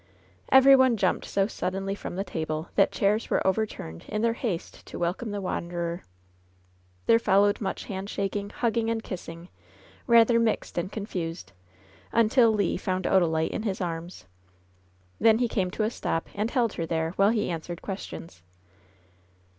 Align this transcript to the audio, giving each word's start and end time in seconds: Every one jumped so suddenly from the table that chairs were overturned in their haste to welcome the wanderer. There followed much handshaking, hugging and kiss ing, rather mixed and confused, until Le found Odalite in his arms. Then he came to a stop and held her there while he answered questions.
Every 0.51 0.75
one 0.75 0.97
jumped 0.97 1.25
so 1.25 1.45
suddenly 1.45 1.93
from 1.93 2.15
the 2.15 2.23
table 2.23 2.69
that 2.73 2.91
chairs 2.91 3.29
were 3.29 3.45
overturned 3.45 4.03
in 4.07 4.23
their 4.23 4.33
haste 4.33 4.83
to 4.87 4.97
welcome 4.97 5.29
the 5.29 5.41
wanderer. 5.41 6.01
There 7.05 7.19
followed 7.19 7.61
much 7.61 7.85
handshaking, 7.85 8.49
hugging 8.49 8.89
and 8.89 9.03
kiss 9.03 9.29
ing, 9.29 9.49
rather 10.07 10.39
mixed 10.39 10.79
and 10.79 10.91
confused, 10.91 11.51
until 12.11 12.51
Le 12.51 12.79
found 12.79 13.05
Odalite 13.05 13.51
in 13.51 13.61
his 13.61 13.79
arms. 13.79 14.25
Then 15.19 15.37
he 15.37 15.47
came 15.47 15.69
to 15.69 15.83
a 15.83 15.91
stop 15.91 16.27
and 16.33 16.49
held 16.49 16.73
her 16.73 16.87
there 16.87 17.11
while 17.11 17.29
he 17.29 17.51
answered 17.51 17.83
questions. 17.83 18.41